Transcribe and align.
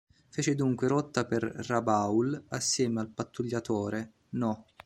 Fece 0.29 0.55
dunque 0.55 0.87
rotta 0.87 1.25
per 1.27 1.43
Rabaul 1.43 2.45
assieme 2.47 3.01
al 3.01 3.09
pattugliatore 3.11 4.13
"No. 4.29 4.65